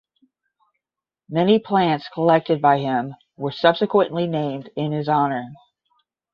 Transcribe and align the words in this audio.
Many 1.29 1.59
plants 1.59 2.09
collected 2.09 2.59
by 2.59 2.79
him 2.79 3.13
were 3.37 3.51
subsequently 3.51 4.25
named 4.25 4.71
in 4.75 4.91
his 4.91 5.07
honor. 5.07 5.51